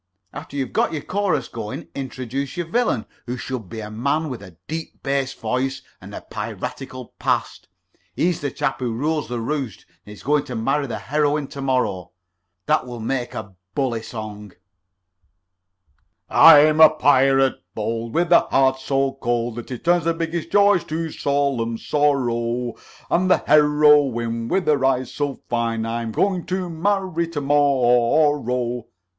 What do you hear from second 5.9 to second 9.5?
and a piratical past. He's the chap who rules the